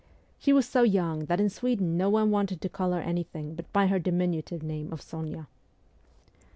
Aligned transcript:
She 0.39 0.51
was 0.51 0.67
so 0.67 0.81
young 0.81 1.25
that 1.25 1.39
in 1.39 1.47
Sweden 1.47 1.95
no 1.95 2.09
one 2.09 2.31
wanted 2.31 2.59
to 2.61 2.69
call 2.69 2.91
her 2.93 3.01
anything 3.01 3.53
but 3.53 3.71
by 3.71 3.85
her 3.85 3.99
diminutive 3.99 4.63
name 4.63 4.91
of 4.91 4.99
Sonya. 4.99 5.47